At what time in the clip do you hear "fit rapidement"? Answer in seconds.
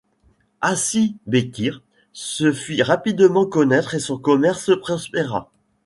2.53-3.45